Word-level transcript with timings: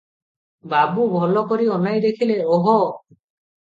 ବାବୁ 0.71 1.05
ଭଲ 1.17 1.45
କରି 1.53 1.71
ଅନାଇ 1.79 2.05
ଦେଖିଲେ, 2.09 2.43
‘ଓହୋ! 2.59 2.79